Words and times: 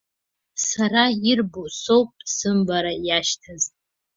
Сара 0.67 1.03
ирбо 1.29 1.63
соуп 1.81 2.11
сымбара 2.33 2.93
иашьҭаз. 3.07 3.63